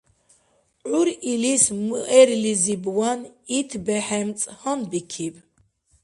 ГӀyp 0.91 1.11
илис 1.31 1.65
муэрлизибван 1.87 3.19
ит 3.57 3.69
бехӀемцӀ 3.85 4.45
гьанбикиб. 4.59 5.35